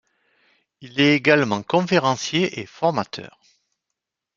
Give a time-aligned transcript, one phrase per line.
[0.81, 3.39] Il est également conférencier et formateur.